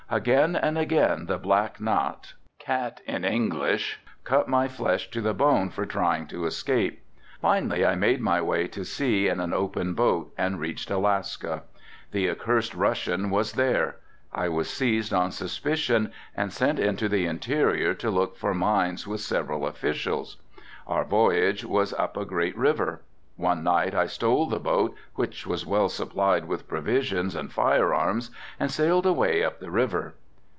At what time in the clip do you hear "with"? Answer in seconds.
19.07-19.21, 26.45-26.67